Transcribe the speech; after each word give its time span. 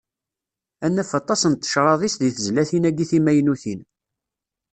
Ad 0.85 0.91
naf 0.95 1.11
aṭas 1.19 1.41
n 1.51 1.53
tecraḍ-is 1.55 2.15
deg 2.17 2.31
tezlatin-agi 2.35 3.05
timaynutin. 3.11 3.81